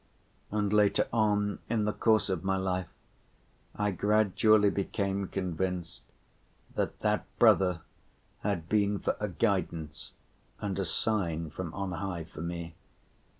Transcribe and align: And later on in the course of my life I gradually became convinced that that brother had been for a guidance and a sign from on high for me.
And 0.49 0.73
later 0.73 1.07
on 1.13 1.59
in 1.69 1.85
the 1.85 1.93
course 1.93 2.27
of 2.29 2.43
my 2.43 2.57
life 2.57 2.89
I 3.75 3.91
gradually 3.91 4.71
became 4.71 5.27
convinced 5.27 6.01
that 6.73 7.01
that 7.01 7.27
brother 7.37 7.81
had 8.41 8.67
been 8.67 8.97
for 8.97 9.15
a 9.19 9.29
guidance 9.29 10.13
and 10.59 10.79
a 10.79 10.85
sign 10.85 11.51
from 11.51 11.71
on 11.75 11.91
high 11.91 12.23
for 12.23 12.41
me. 12.41 12.73